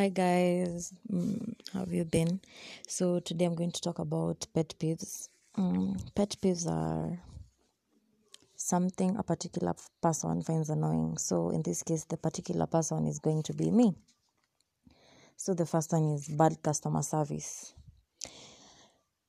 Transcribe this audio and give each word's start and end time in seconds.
Hi 0.00 0.08
guys, 0.08 0.94
mm, 1.12 1.54
how 1.74 1.80
have 1.80 1.92
you 1.92 2.06
been? 2.06 2.40
So 2.88 3.20
today 3.20 3.44
I'm 3.44 3.54
going 3.54 3.72
to 3.72 3.82
talk 3.82 3.98
about 3.98 4.46
pet 4.54 4.74
peeves. 4.78 5.28
Mm, 5.58 6.14
pet 6.14 6.36
peeves 6.40 6.66
are 6.66 7.18
something 8.56 9.14
a 9.18 9.22
particular 9.22 9.74
person 10.00 10.42
finds 10.42 10.70
annoying. 10.70 11.18
So 11.18 11.50
in 11.50 11.60
this 11.60 11.82
case, 11.82 12.04
the 12.04 12.16
particular 12.16 12.64
person 12.64 13.06
is 13.06 13.18
going 13.18 13.42
to 13.42 13.52
be 13.52 13.70
me. 13.70 13.94
So 15.36 15.52
the 15.52 15.66
first 15.66 15.92
one 15.92 16.14
is 16.14 16.28
bad 16.28 16.62
customer 16.62 17.02
service. 17.02 17.74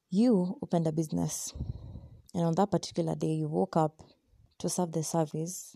You 0.10 0.58
opened 0.64 0.88
a 0.88 0.94
business, 0.94 1.54
and 2.34 2.44
on 2.44 2.56
that 2.56 2.72
particular 2.72 3.16
day, 3.16 3.34
you 3.34 3.50
woke 3.50 3.76
up 3.76 4.02
to 4.60 4.70
serve 4.70 4.94
the 4.94 5.04
service 5.04 5.76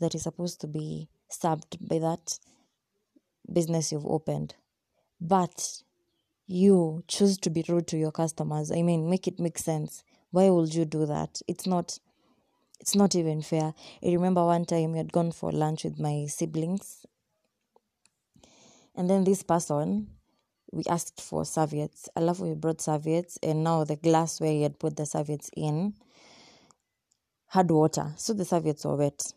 that 0.00 0.16
is 0.16 0.24
supposed 0.24 0.60
to 0.62 0.66
be 0.66 1.08
served 1.30 1.78
by 1.88 2.00
that 2.00 2.36
business 3.52 3.92
you've 3.92 4.06
opened. 4.06 4.54
But 5.20 5.82
you 6.46 7.04
choose 7.08 7.38
to 7.38 7.50
be 7.50 7.64
rude 7.68 7.86
to 7.88 7.98
your 7.98 8.12
customers. 8.12 8.70
I 8.72 8.82
mean, 8.82 9.10
make 9.10 9.26
it 9.28 9.38
make 9.38 9.58
sense. 9.58 10.02
Why 10.30 10.50
would 10.50 10.74
you 10.74 10.84
do 10.84 11.06
that? 11.06 11.40
It's 11.46 11.66
not 11.66 11.98
it's 12.80 12.94
not 12.94 13.14
even 13.14 13.42
fair. 13.42 13.74
I 14.04 14.08
remember 14.08 14.44
one 14.44 14.64
time 14.64 14.92
we 14.92 14.98
had 14.98 15.12
gone 15.12 15.32
for 15.32 15.50
lunch 15.50 15.84
with 15.84 15.98
my 15.98 16.26
siblings. 16.28 17.04
And 18.94 19.10
then 19.10 19.24
this 19.24 19.42
person, 19.42 20.08
we 20.72 20.84
asked 20.88 21.20
for 21.20 21.44
serviettes. 21.44 22.08
I 22.16 22.20
love 22.20 22.40
we 22.40 22.54
brought 22.54 22.80
serviettes, 22.80 23.38
and 23.42 23.64
now 23.64 23.84
the 23.84 23.96
glass 23.96 24.40
where 24.40 24.52
he 24.52 24.62
had 24.62 24.78
put 24.78 24.96
the 24.96 25.06
serviettes 25.06 25.50
in 25.56 25.94
had 27.48 27.70
water. 27.70 28.12
So 28.16 28.32
the 28.32 28.44
serviettes 28.44 28.84
were 28.84 28.96
wet. 28.96 29.32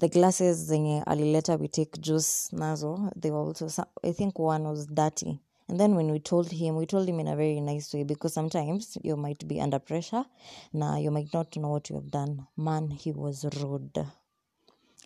The 0.00 0.08
glasses 0.08 0.70
zenye 0.70 1.04
alileta 1.06 1.58
we 1.60 1.68
take 1.68 2.00
juice 2.00 2.48
nazo, 2.52 3.12
they 3.14 3.30
were 3.30 3.40
also, 3.40 3.68
I 4.02 4.12
think 4.12 4.38
one 4.38 4.64
was 4.64 4.86
dirty. 4.86 5.38
And 5.68 5.78
then 5.78 5.94
when 5.94 6.10
we 6.10 6.18
told 6.18 6.50
him, 6.50 6.76
we 6.76 6.86
told 6.86 7.06
him 7.06 7.20
in 7.20 7.28
a 7.28 7.36
very 7.36 7.60
nice 7.60 7.92
way 7.92 8.04
because 8.04 8.32
sometimes 8.32 8.96
you 9.02 9.14
might 9.14 9.46
be 9.46 9.60
under 9.60 9.78
pressure. 9.78 10.24
Now 10.72 10.96
you 10.96 11.10
might 11.10 11.34
not 11.34 11.54
know 11.54 11.68
what 11.68 11.90
you 11.90 11.96
have 11.96 12.10
done. 12.10 12.46
Man, 12.56 12.88
he 12.88 13.12
was 13.12 13.44
rude. 13.60 14.06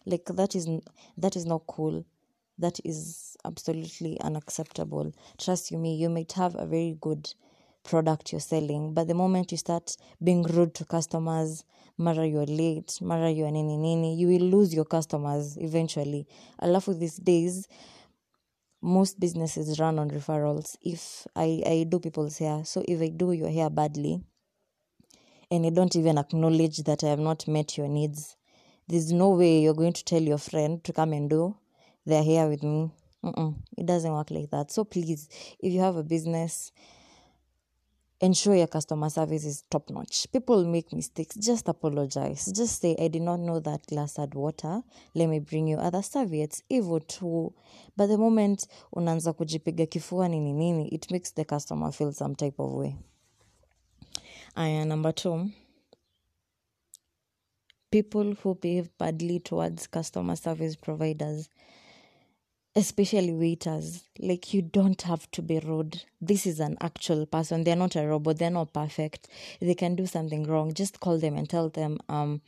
Like 0.07 0.27
that 0.27 0.55
is 0.55 0.69
that 1.19 1.35
is 1.35 1.45
not 1.45 1.67
cool. 1.67 2.05
That 2.59 2.79
is 2.85 3.37
absolutely 3.45 4.21
unacceptable. 4.21 5.13
Trust 5.39 5.73
you 5.73 5.79
me, 5.79 5.97
you 5.97 6.09
might 6.09 6.31
have 6.35 6.55
a 6.55 6.67
very 6.67 6.97
good 7.01 7.35
product 7.85 8.33
you're 8.33 8.41
selling, 8.41 8.95
but 8.95 9.07
the 9.07 9.15
moment 9.15 9.53
you 9.53 9.59
start 9.59 9.97
being 10.23 10.43
rude 10.43 10.75
to 10.75 10.85
customers, 10.85 11.65
mara 11.97 12.27
you're 12.27 12.47
late, 12.47 12.99
mara 13.01 13.31
you're 13.31 13.51
nini 13.51 13.77
nini, 13.77 14.17
you 14.17 14.27
will 14.29 14.41
lose 14.41 14.75
your 14.75 14.85
customers 14.85 15.57
eventually. 15.59 16.27
Alafu 16.61 16.99
these 16.99 17.17
days, 17.17 17.69
most 18.83 19.19
businesses 19.21 19.79
run 19.81 19.99
on 19.99 20.11
referrals. 20.11 20.77
If 20.83 21.27
I, 21.37 21.63
I 21.67 21.87
do 21.89 21.99
people's 21.99 22.39
hair, 22.39 22.65
so 22.65 22.83
if 22.87 23.01
I 23.01 23.09
do 23.09 23.33
your 23.33 23.51
hair 23.51 23.71
badly 23.71 24.23
and 25.51 25.67
I 25.67 25.71
don't 25.71 25.95
even 25.97 26.19
acknowledge 26.19 26.79
that 26.79 27.05
I 27.05 27.09
have 27.09 27.19
not 27.19 27.47
met 27.47 27.79
your 27.79 27.89
needs, 27.89 28.37
there's 28.89 29.13
no 29.13 29.31
way 29.31 29.61
you're 29.61 29.75
going 29.75 29.95
to 29.95 30.05
tell 30.05 30.21
your 30.21 30.39
friend 30.39 30.83
to 30.85 30.93
come 30.93 31.13
and 31.13 31.31
do 31.31 31.57
their 32.05 32.23
hair 32.23 32.49
with 32.49 32.63
me. 32.63 32.91
Mm-mm, 33.25 33.55
it 33.79 33.87
doesn't 33.87 34.13
work 34.13 34.31
like 34.31 34.51
that. 34.51 34.71
So 34.71 34.85
please, 34.85 35.29
if 35.59 35.73
you 35.73 35.81
have 35.81 35.97
a 35.97 36.03
business, 36.03 36.73
ensure 38.21 38.55
your 38.55 38.67
customer 38.67 39.11
service 39.11 39.45
is 39.45 39.63
top 39.71 39.91
notch. 39.91 40.27
People 40.33 40.65
make 40.65 40.93
mistakes, 40.93 41.35
just 41.37 41.69
apologize. 41.69 42.51
Just 42.53 42.81
say, 42.81 42.97
I 42.99 43.09
did 43.09 43.23
not 43.23 43.41
know 43.41 43.61
that 43.61 43.87
glass 43.87 44.17
had 44.17 44.35
water. 44.35 44.83
Let 45.15 45.29
me 45.29 45.41
bring 45.41 45.69
you 45.69 45.77
other 45.77 46.03
serviettes. 46.03 46.63
Hivyo 46.71 47.07
tu. 47.07 47.53
But 47.97 48.07
the 48.09 48.17
moment 48.19 48.67
unaanza 48.93 49.33
kujipiga 49.33 49.87
kifua 49.87 50.29
nini 50.29 50.53
nini, 50.53 50.89
it 50.89 51.11
makes 51.11 51.35
the 51.35 51.45
customer 51.45 51.93
feel 51.93 52.13
some 52.13 52.35
type 52.35 52.59
of 52.63 52.73
way. 52.73 52.97
Aya, 54.57 54.85
number 54.85 55.13
two, 55.13 55.51
people 57.91 58.35
who 58.43 58.55
behave 58.55 58.89
badly 58.99 59.41
towards 59.41 59.87
customer 59.89 60.37
service 60.37 60.77
providers 60.77 61.49
especially 62.77 63.33
waiters 63.33 64.05
like 64.19 64.53
you 64.53 64.61
don't 64.63 65.03
have 65.03 65.31
to 65.31 65.43
be 65.43 65.61
rude. 65.61 66.03
This 66.21 66.47
is 66.47 66.59
an 66.61 66.77
actual 66.81 67.25
person. 67.27 67.63
They're 67.65 67.77
not 67.77 67.95
a 67.97 68.07
robot. 68.07 68.39
They're 68.39 68.51
not 68.51 68.73
perfect. 68.73 69.29
They 69.61 69.75
can 69.75 69.95
do 69.95 70.07
something 70.07 70.45
wrong. 70.45 70.75
Just 70.75 71.01
call 71.01 71.19
them 71.19 71.37
and 71.37 71.49
tell 71.49 71.69
them 71.69 71.99
um 72.09 72.41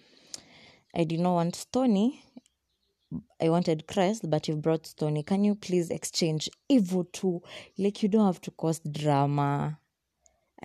i 0.94 1.04
did 1.04 1.20
not 1.20 1.34
want 1.34 1.54
Stoney 1.54 2.25
i 3.41 3.48
wanted 3.48 3.87
Krest 3.87 4.28
but 4.31 4.48
you've 4.48 4.62
brought 4.62 4.87
Stoney 4.87 5.22
can 5.22 5.44
you 5.44 5.54
please 5.54 5.91
exchange 5.91 6.48
evil 6.69 7.04
too? 7.04 7.43
Like 7.78 8.03
you 8.03 8.08
don't 8.08 8.26
have 8.26 8.41
to 8.43 8.50
cause 8.50 8.81
drama. 8.81 9.78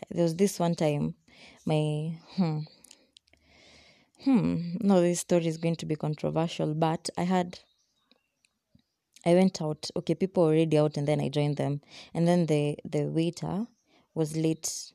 There 0.10 0.24
was 0.24 0.36
this 0.36 0.60
one 0.60 0.76
time 0.76 1.16
my 1.66 2.18
hmm, 2.36 2.60
hmm 4.24 4.78
no 4.80 5.02
this 5.02 5.20
story 5.20 5.48
is 5.48 5.58
going 5.58 5.76
to 5.76 5.86
be 5.86 5.96
controversial 5.96 6.74
but 6.74 7.10
i 7.18 7.24
had 7.24 7.60
I 9.26 9.34
went 9.36 9.62
out. 9.62 9.90
Okay, 9.96 10.16
people 10.16 10.44
already 10.44 10.78
out, 10.78 10.98
and 10.98 11.08
then 11.08 11.22
I 11.22 11.30
joined 11.30 11.58
them. 11.58 11.82
And 12.14 12.28
then 12.28 12.46
the 12.48 12.78
the 12.86 13.06
waiter 13.06 13.68
was 14.16 14.36
late 14.36 14.94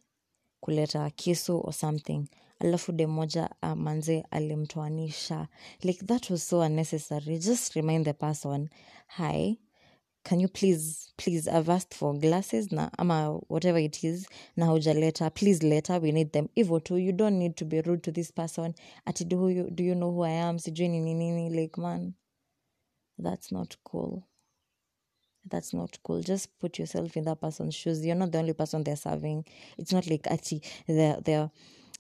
kuleta 0.65 1.11
kisu 1.17 1.65
or 1.65 1.73
something. 1.73 2.29
Alafu 2.61 2.97
de 2.97 3.07
moja 3.07 3.49
uh, 3.63 3.75
manze 3.75 4.25
alimtoanisha. 4.33 5.49
Like 5.85 6.01
that 6.07 6.31
was 6.31 6.43
so 6.43 6.61
unnecessary. 6.63 7.39
Just 7.39 7.77
remind 7.77 8.07
the 8.07 8.15
person, 8.15 8.71
hi, 9.09 9.59
can 10.25 10.41
you 10.41 10.49
please 10.49 11.13
please 11.17 11.47
I've 11.47 11.69
asked 11.69 11.95
for 11.95 12.13
glasses 12.19 12.73
na 12.73 12.91
ama 12.99 13.39
whatever 13.47 13.79
it 13.79 14.03
is 14.03 14.27
na 14.57 14.67
hujaleta 14.67 15.33
please 15.33 15.63
later 15.63 16.01
we 16.01 16.11
need 16.11 16.33
them 16.33 16.49
hivyo 16.57 16.81
tu 16.83 16.97
you 16.99 17.13
don't 17.13 17.39
need 17.39 17.55
to 17.57 17.65
be 17.65 17.81
rude 17.81 18.03
to 18.03 18.11
this 18.11 18.33
person 18.33 18.75
ati 19.07 19.25
do 19.25 19.49
you, 19.49 19.71
do 19.71 19.85
you 19.85 19.95
know 19.95 20.11
who 20.11 20.25
I 20.25 20.33
am 20.33 20.59
sijui 20.59 20.89
nini 20.89 21.51
like 21.51 21.81
man 21.81 22.15
that's 23.19 23.53
not 23.53 23.77
cool. 23.85 24.27
That's 25.49 25.73
not 25.73 25.99
cool. 26.03 26.23
Just 26.23 26.59
put 26.59 26.79
yourself 26.79 27.17
in 27.17 27.25
that 27.25 27.41
person's 27.41 27.75
shoes. 27.75 28.05
You're 28.05 28.17
not 28.17 28.33
the 28.33 28.39
only 28.39 28.53
person 28.53 28.83
they're 28.83 28.97
serving. 28.97 29.45
It's 29.79 29.93
not 29.93 30.09
like 30.09 30.27
actually 30.27 30.63
their 30.89 31.21
their 31.21 31.51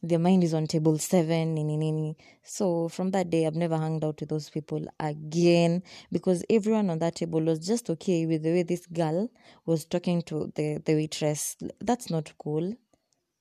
their 0.02 0.18
mind 0.18 0.44
is 0.44 0.54
on 0.54 0.66
table 0.66 0.98
seven 0.98 2.14
so 2.42 2.88
from 2.88 3.10
that 3.12 3.30
day 3.30 3.46
i've 3.46 3.54
never 3.56 3.76
hung 3.76 4.02
out 4.04 4.20
with 4.20 4.28
those 4.28 4.50
people 4.50 4.86
again 5.00 5.82
because 6.12 6.44
everyone 6.50 6.90
on 6.90 6.98
that 6.98 7.14
table 7.16 7.40
was 7.40 7.66
just 7.66 7.88
okay 7.88 8.26
with 8.26 8.42
the 8.42 8.50
way 8.50 8.62
this 8.62 8.86
girl 8.86 9.30
was 9.64 9.84
talking 9.84 10.22
to 10.22 10.52
the 10.54 10.80
the 10.84 10.94
waitress. 10.94 11.56
That's 11.80 12.10
not 12.10 12.32
cool. 12.38 12.74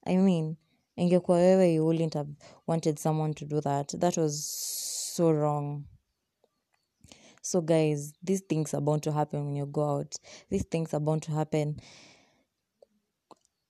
I 0.06 0.16
mean 0.16 0.56
ingekuwa 0.98 1.38
wewe 1.38 1.74
you 1.74 1.84
wouldn't 1.84 2.14
have 2.14 2.30
wanted 2.66 2.98
someone 2.98 3.34
to 3.34 3.44
do 3.44 3.60
that. 3.60 3.88
That 4.00 4.16
was 4.16 4.44
so 5.14 5.30
wrong 5.30 5.84
so 7.46 7.60
guys 7.60 8.12
these 8.22 8.40
things 8.42 8.74
are 8.74 8.80
bound 8.80 9.02
to 9.04 9.12
happen 9.12 9.46
when 9.46 9.56
you 9.56 9.66
go 9.66 9.98
out. 9.98 10.14
These 10.50 10.64
things 10.64 10.94
are 10.94 11.00
bound 11.00 11.22
to 11.22 11.32
happen. 11.32 11.80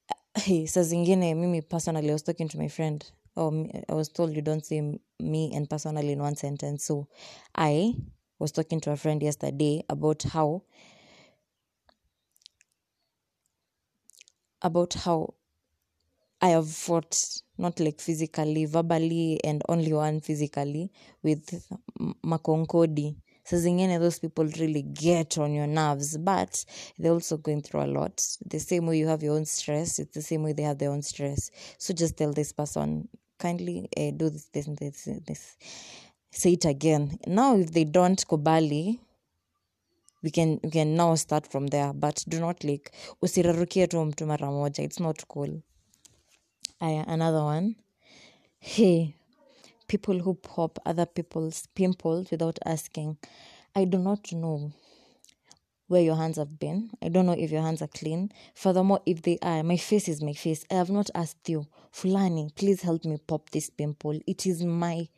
Hey 0.37 0.67
saa 0.67 0.83
zingine 0.83 1.35
mimi 1.35 1.63
personally 1.63 2.11
i 2.11 2.13
was 2.13 2.23
talking 2.23 2.49
to 2.49 2.59
my 2.59 2.69
friend. 2.69 3.05
Oh, 3.37 3.69
i 3.89 3.95
was 3.95 4.09
told 4.09 4.35
you 4.35 4.43
don't 4.43 4.65
say 4.65 4.81
me 5.21 5.53
and 5.55 5.69
personally 5.69 6.13
in 6.13 6.21
one 6.21 6.37
sentence. 6.37 6.85
So 6.85 7.09
i 7.55 7.95
was 8.39 8.53
talking 8.53 8.81
to 8.81 8.93
a 8.93 8.97
friend 8.97 9.23
yesterday 9.23 9.85
about 9.89 10.23
how 10.23 10.63
about 14.63 14.95
how 14.95 15.35
I 16.41 16.51
have 16.51 16.71
fought 16.71 17.41
not 17.59 17.81
like 17.81 18.01
physically, 18.01 18.67
verbally, 18.67 19.41
and 19.45 19.63
only 19.69 19.93
one 19.93 20.21
physically 20.21 20.93
with 21.23 21.67
makonkodi. 22.25 23.17
So 23.47 23.57
zingine 23.57 24.01
those 24.01 24.19
people 24.19 24.45
really 24.59 24.83
get 24.83 25.39
on 25.39 25.55
your 25.55 25.69
nerves, 25.69 26.19
but 26.19 26.65
they're 26.99 27.13
also 27.13 27.37
going 27.37 27.63
through 27.63 27.85
a 27.85 27.87
lot. 27.87 28.21
The 28.45 28.59
same 28.59 28.87
way 28.87 28.99
you 28.99 29.07
have 29.07 29.23
your 29.23 29.37
own 29.37 29.45
stress, 29.45 30.01
it's 30.01 30.15
the 30.15 30.23
same 30.23 30.43
way 30.43 30.53
they 30.53 30.65
have 30.65 30.79
their 30.79 30.91
own 30.91 31.03
stress. 31.03 31.53
So 31.79 31.95
just 31.95 32.17
tell 32.17 32.33
this 32.33 32.51
person 32.51 33.09
kindly 33.39 33.89
uh, 33.97 34.11
do 34.17 34.31
this, 34.31 34.49
this, 34.53 34.67
this, 34.67 35.09
this. 35.25 35.57
Say 36.33 36.55
it 36.55 36.65
again. 36.65 37.21
Now, 37.25 37.57
if 37.57 37.73
they 37.73 37.85
don't 37.85 38.19
kubali, 38.27 38.99
we 40.25 40.31
can 40.33 40.59
we 40.65 40.71
can 40.71 40.97
now 40.97 41.15
start 41.15 41.47
from 41.47 41.69
there. 41.69 41.93
But 41.93 42.25
do 42.29 42.41
not 42.41 42.65
like 42.65 42.91
usirarukie 43.23 43.89
tu 43.89 43.97
mtu 43.97 44.27
mara 44.27 44.49
moja. 44.49 44.81
It's 44.83 44.99
not 44.99 45.23
cool. 45.29 45.63
Aya, 46.81 47.05
another 47.07 47.45
one. 47.45 47.77
Hey, 48.59 49.15
people 49.89 50.19
who 50.19 50.35
pop 50.35 50.79
other 50.87 51.07
people's 51.07 51.67
pimples 51.75 52.31
without 52.31 52.59
asking. 52.65 53.19
I 53.75 53.85
do 53.85 53.99
not 53.99 54.33
know 54.33 54.73
where 55.89 56.03
your 56.03 56.17
hands 56.17 56.37
have 56.37 56.59
been. 56.59 56.91
I 57.03 57.09
don't 57.09 57.27
know 57.27 57.33
if 57.33 57.51
your 57.51 57.63
hands 57.63 57.83
are 57.83 57.89
clean. 57.89 58.33
Furthermore, 58.55 59.01
if 59.07 59.23
they 59.23 59.39
are, 59.43 59.63
my 59.63 59.77
face 59.77 60.09
is 60.09 60.23
my 60.23 60.33
face. 60.33 60.65
I 60.71 60.75
have 60.75 60.91
not 60.91 61.11
asked 61.15 61.49
you, 61.49 61.67
Fulani, 61.93 62.51
please 62.57 62.83
help 62.83 63.05
me 63.05 63.19
pop 63.27 63.51
this 63.51 63.71
pimple. 63.71 64.19
It 64.27 64.47
is 64.47 64.65
my 64.65 65.09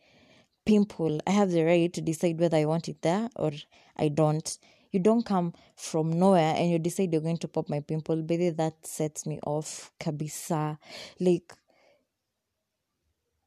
pimple. 0.66 1.20
I 1.26 1.30
have 1.30 1.50
the 1.50 1.64
right 1.64 1.92
to 1.94 2.00
decide 2.00 2.38
whether 2.38 2.58
I 2.58 2.66
want 2.66 2.88
it 2.88 3.02
there 3.02 3.30
or 3.36 3.52
I 3.96 4.08
don't. 4.08 4.58
you 4.90 5.00
don't 5.00 5.24
come 5.24 5.52
from 5.76 6.18
nowhere 6.18 6.54
and 6.56 6.70
you 6.70 6.78
decide 6.78 7.12
you're 7.12 7.20
going 7.22 7.38
to 7.38 7.48
pop 7.48 7.68
my 7.68 7.80
pimple 7.80 8.22
baby 8.22 8.50
that 8.50 8.74
sets 8.86 9.26
me 9.26 9.38
off 9.46 9.92
kabisa 10.00 10.78
like 11.20 11.52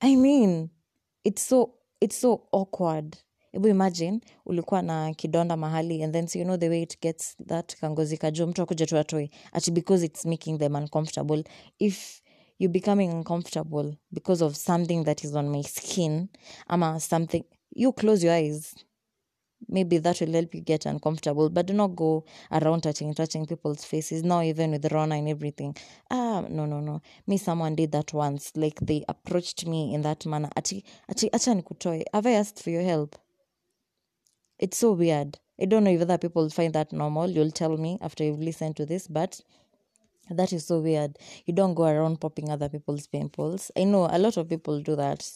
i 0.02 0.16
mean 0.16 0.70
it's 1.24 1.48
so 1.50 1.74
it's 2.02 2.22
so 2.22 2.48
awkward. 2.52 3.18
Hebu 3.52 3.68
imagine 3.68 4.22
ulikuwa 4.46 4.82
na 4.82 5.14
kidonda 5.14 5.58
mahali 5.58 6.04
and 6.04 6.14
then 6.14 6.28
so 6.28 6.40
you 6.40 6.46
know 6.46 6.58
the 6.58 6.70
way 6.70 6.82
it 6.82 7.02
gets 7.02 7.38
that 7.48 7.76
kangozi 7.76 8.18
kajuu 8.18 8.48
mtu 8.48 8.62
akuja 8.62 8.86
tu 8.86 8.98
atoe. 8.98 9.30
Ati 9.52 9.72
because 9.72 10.06
it's 10.06 10.26
making 10.26 10.58
them 10.60 10.76
uncomfortable. 10.76 11.44
If 11.80 12.22
you're 12.60 12.74
becoming 12.74 13.08
uncomfortable 13.12 13.94
because 14.12 14.46
of 14.46 14.56
something 14.56 15.04
that 15.04 15.24
is 15.24 15.36
on 15.36 15.50
my 15.50 15.64
skin 15.64 16.28
ama 16.68 17.00
something 17.00 17.44
you 17.76 17.94
close 17.94 18.26
your 18.28 18.36
eyes 18.36 18.76
maybe 19.68 19.98
that 19.98 20.20
will 20.20 20.32
help 20.34 20.54
you 20.56 20.62
get 20.62 20.86
uncomfortable 20.86 21.50
but 21.50 21.66
do 21.66 21.74
not 21.74 21.96
go 21.96 22.26
around 22.52 22.82
touching 22.82 23.14
touching 23.14 23.46
people's 23.46 23.84
faces 23.86 24.24
now 24.24 24.42
even 24.42 24.72
with 24.72 24.92
rona 24.92 25.16
and 25.16 25.28
everything. 25.30 25.76
Ah 26.10 26.42
no 26.50 26.66
no 26.66 26.80
no. 26.80 27.02
Me 27.28 27.38
someone 27.38 27.76
did 27.76 27.92
that 27.92 28.14
once. 28.14 28.52
Like 28.56 28.80
they 28.82 29.04
approached 29.08 29.66
me 29.66 29.94
in 29.94 30.02
that 30.02 30.26
manner. 30.26 30.50
Ati 30.56 30.84
ati 31.10 31.30
acha 31.30 31.54
nikutoe. 31.62 32.04
Have 32.14 32.26
i 32.26 32.32
asked 32.32 32.64
for 32.64 32.70
your 32.70 32.84
help? 32.84 33.16
It's 34.60 34.78
so 34.78 34.92
weird. 34.92 35.40
I 35.60 35.66
don't 35.66 35.84
know 35.84 35.92
if 35.92 36.02
other 36.02 36.18
people 36.18 36.50
find 36.50 36.74
that 36.74 36.92
normal. 36.92 37.30
You'll 37.30 37.52
tell 37.52 37.78
me 37.78 37.98
after 38.02 38.24
you've 38.24 38.40
listened 38.40 38.76
to 38.78 38.86
this 38.86 39.08
but 39.08 39.42
that 40.30 40.54
is 40.54 40.66
so 40.66 40.80
weird. 40.80 41.18
You 41.46 41.54
don't 41.54 41.74
go 41.74 41.84
around 41.84 42.22
popping 42.22 42.50
other 42.50 42.70
people's 42.70 43.08
pimples 43.08 43.72
i 43.78 43.84
know 43.84 44.08
a 44.10 44.18
lot 44.18 44.38
of 44.38 44.48
people 44.50 44.82
do 44.82 44.96
that 44.96 45.30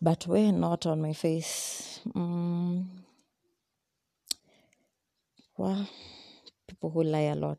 but 0.00 0.26
we're 0.26 0.52
not 0.52 0.86
on 0.86 1.02
my 1.02 1.12
face. 1.12 2.00
Mm. 2.14 2.86
well 5.58 5.88
people 6.68 6.90
who 6.90 7.02
lie 7.02 7.30
a 7.32 7.34
lot 7.34 7.58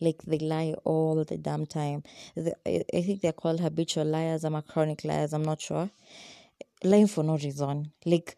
like 0.00 0.22
they 0.24 0.38
lie 0.38 0.74
all 0.84 1.24
the 1.24 1.38
damn 1.38 1.64
time. 1.64 2.02
The, 2.34 2.54
I, 2.66 2.82
I 2.92 3.02
think 3.02 3.20
they're 3.20 3.32
called 3.32 3.60
habitual 3.60 4.04
liars. 4.04 4.44
I'm 4.44 4.54
a 4.56 4.62
chronic 4.62 5.04
liars 5.04 5.32
i'm 5.32 5.44
not 5.44 5.60
sure. 5.60 5.90
Lying 6.84 7.06
for 7.06 7.24
no 7.24 7.36
reason. 7.36 7.92
Like 8.04 8.36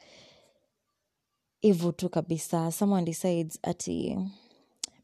hivyo 1.63 1.97
tu 1.97 2.09
kabisa 2.09 2.73
someone 2.73 3.05
decides 3.05 3.59
ati 3.65 4.17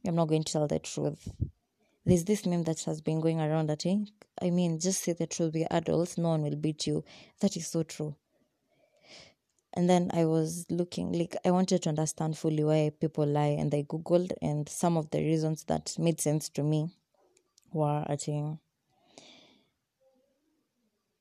i'm 0.07 0.15
not 0.15 0.29
going 0.29 0.45
to 0.45 0.53
tell 0.53 0.67
the 0.69 0.79
truth. 0.79 1.29
There's 2.07 2.25
this 2.25 2.47
meme 2.47 2.65
that 2.65 2.81
has 2.85 3.01
been 3.01 3.21
going 3.21 3.41
around 3.41 3.69
that 3.69 3.87
eh, 3.87 4.05
i 4.43 4.51
mean 4.51 4.79
just 4.79 5.03
say 5.03 5.13
the 5.15 5.27
truth 5.27 5.55
we're 5.55 5.67
adults 5.71 6.19
no 6.19 6.31
one 6.31 6.43
will 6.43 6.57
beat 6.57 6.87
you. 6.87 7.05
That 7.41 7.57
is 7.57 7.67
so 7.67 7.83
true 7.83 8.15
and 9.75 9.89
then 9.89 10.11
i 10.13 10.25
was 10.25 10.67
looking 10.71 11.13
like 11.13 11.37
i 11.45 11.51
wanted 11.51 11.83
to 11.83 11.89
understand 11.89 12.37
fully 12.37 12.65
why 12.65 12.91
people 13.01 13.27
lie 13.27 13.57
and 13.61 13.75
i 13.75 13.83
googled 13.83 14.33
and 14.43 14.69
some 14.69 14.97
of 14.99 15.11
the 15.11 15.19
reasons 15.19 15.65
that 15.67 15.99
made 15.99 16.21
sense 16.21 16.49
to 16.53 16.63
me 16.63 16.89
were 17.73 18.05
ati 18.09 18.59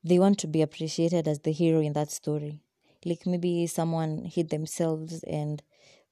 they 0.04 0.20
want 0.20 0.38
to 0.40 0.48
be 0.48 0.62
appreciated 0.62 1.28
as 1.28 1.40
the 1.40 1.52
hero 1.52 1.82
in 1.82 1.94
that 1.94 2.10
story. 2.10 2.62
Like 3.06 3.26
maybe 3.26 3.68
someone 3.68 4.26
hid 4.26 4.50
themselves 4.50 5.24
and 5.24 5.62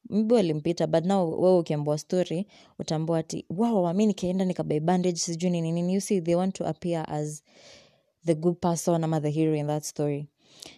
mbi 0.10 0.34
walimpita 0.36 0.88
but 0.88 1.06
now 1.06 1.30
wewe 1.42 1.60
ukiambua 1.60 1.98
story 1.98 2.48
utambua 2.80 3.20
ati 3.20 3.46
wow 3.50 3.94
nikaenda 3.94 4.46
nikabai 4.46 4.80
bandage 4.80 5.18
sijui 5.18 5.50
nini 5.50 5.72
nini. 5.72 5.94
You 5.94 6.02
see 6.02 6.22
they 6.22 6.36
want 6.36 6.56
to 6.56 6.68
appear 6.68 7.06
as 7.08 7.44
the 8.26 8.36
good 8.36 8.56
person 8.60 9.04
ama 9.04 9.22
the 9.22 9.30
hero 9.30 9.56
in 9.56 9.68
that 9.68 9.84
story 9.84 10.28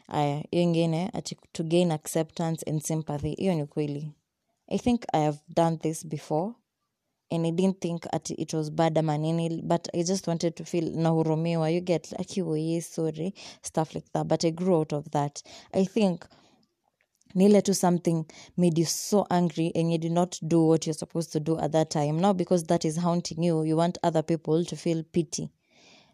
aya 0.07 0.43
hiyo 0.51 0.63
ingine 0.63 1.09
ati 1.13 1.37
to 1.51 1.63
gain 1.63 1.91
acceptance 1.91 2.69
and 2.69 2.81
sympathy 2.81 3.35
hiyo 3.35 3.53
ni 3.55 3.65
kweli. 3.65 4.11
I 4.67 4.77
think 4.79 5.01
i 5.13 5.23
have 5.23 5.37
done 5.55 5.77
this 5.77 6.07
before 6.07 6.53
and 7.31 7.45
i 7.45 7.51
didn't 7.51 7.79
think 7.79 8.05
ati 8.11 8.33
it 8.33 8.53
was 8.53 8.71
bad 8.71 8.97
ama 8.97 9.17
nini 9.17 9.61
but 9.61 9.95
i 9.95 10.03
just 10.03 10.27
wanted 10.27 10.55
to 10.55 10.65
feel 10.65 10.91
nahurumiwa. 10.95 11.69
You 11.69 11.81
get 11.81 12.13
akiwoye 12.19 12.81
sorry 12.81 13.33
stuff 13.61 13.95
like 13.95 14.07
that 14.13 14.27
but 14.27 14.43
i 14.43 14.51
grew 14.51 14.75
out 14.75 14.93
of 14.93 15.09
that. 15.09 15.43
I 15.73 15.85
think 15.85 16.25
nile 17.35 17.61
to 17.61 17.73
something 17.73 18.25
made 18.57 18.81
you 18.81 18.85
so 18.85 19.25
angry 19.29 19.71
and 19.75 19.91
you 19.91 19.97
did 19.97 20.11
not 20.11 20.39
do 20.47 20.67
what 20.67 20.87
you're 20.87 20.99
supposed 20.99 21.31
to 21.31 21.39
do 21.39 21.59
at 21.59 21.71
that 21.71 21.89
time. 21.89 22.19
Now 22.19 22.33
because 22.33 22.63
that 22.63 22.85
is 22.85 22.97
haunting 22.97 23.43
you 23.43 23.63
you 23.63 23.77
want 23.77 23.97
other 24.03 24.23
people 24.23 24.65
to 24.65 24.75
feel 24.75 25.03
pity 25.03 25.49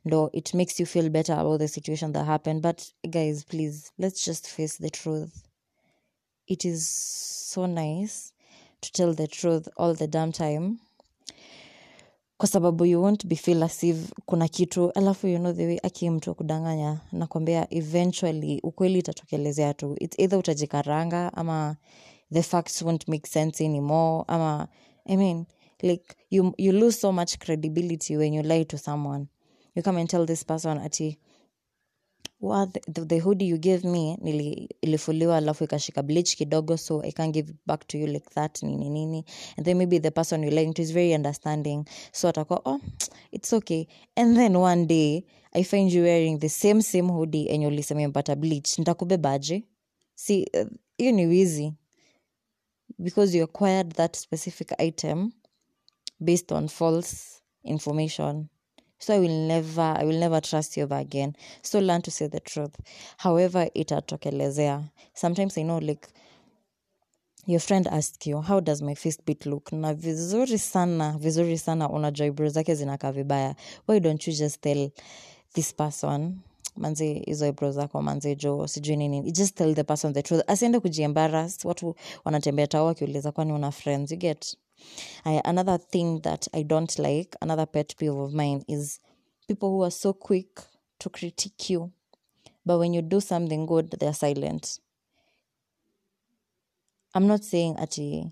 no 0.06 0.30
it 0.34 0.54
makes 0.54 0.80
you 0.80 0.86
feel 0.86 1.10
better 1.10 1.34
about 1.34 1.60
the 1.60 1.68
situation 1.68 2.14
that 2.14 2.26
happened 2.26 2.62
but 2.62 2.82
guys 3.10 3.44
please 3.46 3.92
let's 3.98 4.26
just 4.26 4.48
face 4.48 4.78
the 4.78 4.90
truth. 4.90 5.44
It 6.48 6.66
is 6.66 6.88
so 7.54 7.66
nice 7.68 8.34
to 8.82 8.92
tell 8.92 9.14
the 9.16 9.28
truth 9.28 9.68
all 9.78 9.96
the 9.96 10.08
damn 10.08 10.32
time. 10.32 10.78
Kwa 12.38 12.48
sababu 12.48 12.86
you 12.86 13.02
won't 13.02 13.26
be 13.28 13.36
feel 13.36 13.64
as 13.64 13.84
if 13.84 14.12
kuna 14.26 14.48
kitu 14.48 14.92
alafu 14.92 15.28
you 15.28 15.38
know 15.40 15.54
the 15.54 15.66
way 15.66 15.80
aki 15.84 16.10
mtu 16.10 16.30
wa 16.30 16.36
kudanganya 16.36 17.00
nakwambia 17.12 17.68
eventually 17.74 18.60
ukweli 18.64 19.00
itatokelezea 19.00 19.74
tu. 19.74 19.96
Its 20.00 20.20
either 20.20 20.40
utajikaranga 20.40 21.34
ama 21.34 21.76
the 22.34 22.44
facts 22.44 22.82
won't 22.82 23.08
make 23.08 23.28
sense 23.30 23.66
anymore 23.66 24.24
ama 24.28 24.68
i 25.06 25.18
mean 25.18 25.46
like 25.82 26.06
you, 26.30 26.54
you 26.58 26.72
lose 26.72 27.00
so 27.00 27.12
much 27.12 27.38
credibility 27.38 28.18
when 28.18 28.34
you 28.34 28.42
lie 28.44 28.66
to 28.66 28.78
someone 28.78 29.26
you 29.76 29.84
come 29.84 29.98
and 29.98 30.10
tell 30.10 30.26
this 30.26 30.44
person 30.44 30.78
ati 30.78 31.20
well, 32.40 32.72
the, 32.88 33.06
the, 33.06 33.20
hoodie 33.20 33.46
you 33.46 33.58
gave 33.58 33.84
me 33.84 34.18
nili, 34.22 34.70
ilifuliwa 34.82 35.38
alafu 35.38 35.64
ikashika 35.64 36.04
bleach 36.04 36.36
kidogo 36.36 36.78
so 36.78 37.02
i 37.02 37.12
can't 37.12 37.34
give 37.34 37.54
back 37.66 37.88
to 37.88 37.98
you 37.98 38.08
like 38.08 38.30
that 38.36 38.64
nini 38.64 38.90
nini. 38.90 39.26
And 39.58 39.66
then 39.66 39.78
maybe 39.78 40.00
the 40.00 40.12
person 40.12 40.44
you're 40.44 40.56
lying 40.56 40.74
to 40.74 40.82
is 40.82 40.92
very 40.92 41.14
understanding. 41.14 41.86
So 42.12 42.30
atakuwa 42.30 42.62
oh 42.66 42.80
it's 43.32 43.54
okay. 43.54 43.88
And 44.16 44.38
then 44.38 44.56
one 44.56 44.86
day 44.86 45.26
i 45.54 45.64
find 45.64 45.92
you 45.92 46.04
wearing 46.04 46.40
the 46.40 46.50
same 46.50 46.82
same 46.82 47.08
hoodie 47.10 47.50
and 47.50 47.64
ulisema 47.64 48.36
bleach. 48.36 48.80
Ntakubebaje 48.80 49.64
see 50.16 50.46
uh, 50.54 50.68
ni 51.00 51.26
wizi. 51.26 51.74
Because 53.00 53.38
you 53.38 53.44
acquired 53.44 53.94
that 53.96 54.16
specific 54.16 54.72
item 54.80 55.32
based 56.20 56.52
on 56.52 56.68
false 56.68 57.42
information 57.64 58.48
so 59.06 59.14
i 59.14 59.20
will 59.20 59.48
never 59.48 59.98
i 60.00 60.06
will 60.06 60.20
never 60.20 60.42
trust 60.42 60.78
you 60.78 60.84
ever 60.84 60.98
again. 60.98 61.34
So 61.62 61.80
learn 61.80 62.02
to 62.02 62.12
say 62.12 62.28
the 62.28 62.40
truth. 62.40 62.74
However 63.18 63.70
itatokelezea. 63.74 64.84
Sometimes 65.14 65.58
i 65.58 65.64
know 65.64 65.80
like 65.80 66.08
your 67.48 67.60
friend 67.62 67.88
ask 67.88 68.28
you 68.28 68.42
how 68.42 68.60
does 68.62 68.82
my 68.82 68.96
fist 68.96 69.22
bit 69.26 69.46
look? 69.46 69.72
Na 69.72 69.94
vizuri 69.94 70.60
sana 70.60 71.18
vizuri 71.20 71.58
sana 71.58 71.90
unajua 71.90 72.28
ibro 72.28 72.50
zake 72.50 72.76
zinakaa 72.76 73.12
vibaya. 73.12 73.56
Why 73.88 74.00
don't 74.00 74.28
you 74.28 74.34
just 74.34 74.62
tell 74.62 74.90
this 75.54 75.74
person? 75.76 76.38
Manzi 76.76 77.14
hizo 77.14 77.48
ibro 77.48 77.72
zako 77.72 78.02
manzi 78.02 78.36
jo 78.36 78.68
sijui 78.68 78.96
nini. 78.98 79.32
Just 79.32 79.56
tell 79.56 79.76
the 79.76 79.84
person 79.84 80.14
the 80.14 80.22
truth. 80.22 80.44
Asiende 80.48 80.80
kujiembaras 80.80 81.66
watu 81.66 81.96
wanatembea 82.26 82.68
tao 82.68 82.86
wakiuliza 82.86 83.32
kwani 83.32 83.54
una 83.54 83.72
friends? 83.72 84.12
You 84.12 84.18
get 84.18 84.58
I, 85.26 85.42
another 85.46 85.78
thing 85.78 86.22
that 86.22 86.48
I 86.54 86.64
don't 86.64 86.98
like, 87.00 87.36
another 87.42 87.66
pet 87.66 87.96
peeve 87.98 88.14
of 88.16 88.34
mine 88.34 88.64
is 88.68 89.00
people 89.48 89.72
who 89.72 89.84
are 89.84 89.92
so 89.92 90.14
quick 90.14 90.60
to 91.00 91.10
critique 91.10 91.70
you, 91.70 91.92
but 92.66 92.80
when 92.80 92.94
you 92.94 93.02
do 93.02 93.20
something 93.20 93.66
good, 93.66 93.92
they're 94.00 94.14
silent. 94.14 94.80
I'm 97.14 97.28
not 97.28 97.44
saying 97.44 97.78
ati 97.80 98.32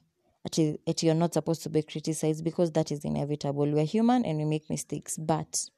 you're 1.01 1.13
not 1.15 1.33
supposed 1.33 1.63
to 1.63 1.69
be 1.69 1.81
criticized 1.83 2.43
because 2.43 2.72
that 2.74 2.91
is 2.91 3.05
inevitable. 3.05 3.65
We're 3.72 3.86
human 3.86 4.25
and 4.25 4.38
we 4.38 4.45
make 4.45 4.69
mistakes, 4.69 5.17
but 5.17 5.69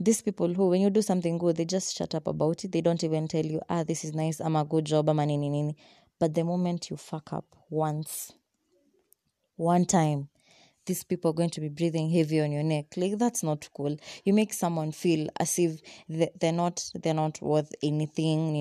these 0.00 0.22
people 0.22 0.52
who, 0.52 0.70
when 0.70 0.80
you 0.80 0.90
do 0.90 1.02
something 1.02 1.38
good, 1.38 1.56
they 1.56 1.64
just 1.64 1.96
shut 1.96 2.14
up 2.14 2.26
about 2.26 2.64
it. 2.64 2.72
They 2.72 2.80
don't 2.80 3.04
even 3.04 3.28
tell 3.28 3.44
you, 3.44 3.60
ah, 3.68 3.84
this 3.84 4.04
is 4.04 4.14
nice, 4.14 4.40
I'm 4.40 4.56
a 4.56 4.64
good 4.64 4.86
job, 4.86 5.08
I'm 5.08 5.18
a 5.18 5.26
nini 5.26 5.48
nini. 5.50 5.76
But 6.18 6.34
the 6.34 6.44
moment 6.44 6.90
you 6.90 6.96
fuck 6.96 7.32
up 7.32 7.44
once, 7.68 8.32
one 9.56 9.84
time 9.84 10.28
these 10.86 11.04
people 11.04 11.30
are 11.30 11.34
going 11.34 11.50
to 11.50 11.60
be 11.60 11.68
breathing 11.68 12.10
heavy 12.10 12.40
on 12.40 12.52
your 12.52 12.62
neck. 12.62 12.86
Like 12.96 13.18
that's 13.18 13.42
not 13.42 13.68
cool. 13.74 13.96
You 14.24 14.34
make 14.34 14.52
someone 14.52 14.92
feel 14.92 15.28
as 15.40 15.58
if 15.58 15.80
they- 16.08 16.30
they're 16.38 16.52
not 16.52 16.84
they're 17.02 17.14
not 17.14 17.40
worth 17.42 17.72
anything 17.82 18.54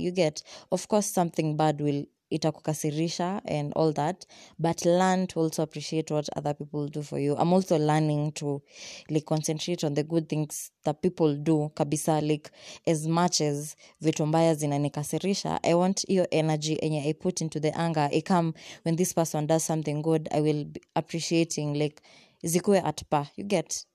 you 0.00 0.10
get 0.10 0.42
of 0.72 0.86
course 0.88 1.06
something 1.06 1.56
bad 1.56 1.80
will 1.80 2.04
itakukasirisha 2.34 3.42
and 3.44 3.72
all 3.76 3.92
that 3.92 4.26
but 4.58 4.84
learn 4.84 5.26
to 5.26 5.40
also 5.40 5.62
appreciate 5.62 6.14
what 6.14 6.28
other 6.36 6.54
people 6.54 6.88
do 6.88 7.02
for 7.02 7.18
you. 7.18 7.36
I'm 7.36 7.52
also 7.52 7.78
learning 7.78 8.32
to 8.32 8.62
like 9.10 9.24
concentrate 9.26 9.84
on 9.84 9.94
the 9.94 10.02
good 10.02 10.28
things 10.28 10.70
that 10.84 11.02
people 11.02 11.36
do 11.36 11.70
kabisa 11.74 12.20
like 12.20 12.50
as 12.86 13.06
much 13.06 13.40
as 13.40 13.76
vitu 14.00 14.26
mbaya 14.26 14.54
zinanikasirisha 14.54 15.60
i 15.62 15.74
want 15.74 16.06
hiyo 16.06 16.26
energy 16.30 16.78
enye 16.82 17.00
i 17.08 17.14
put 17.14 17.40
into 17.40 17.60
the 17.60 17.72
anger 17.74 18.08
i 18.12 18.22
come 18.22 18.52
when 18.84 18.96
this 18.96 19.14
person 19.14 19.46
does 19.46 19.66
something 19.66 20.02
good 20.02 20.28
i 20.32 20.40
will 20.40 20.64
be 20.64 20.80
appreciating 20.94 21.76
like 21.76 22.02
zikuwe 22.44 22.80
at 22.80 23.04
par. 23.10 23.28
You 23.36 23.44
get? 23.44 23.86